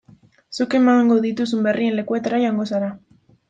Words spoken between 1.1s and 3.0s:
dituzun berrien lekuetara joango zara.